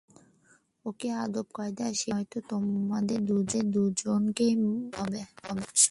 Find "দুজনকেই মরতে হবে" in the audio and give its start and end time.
3.73-5.21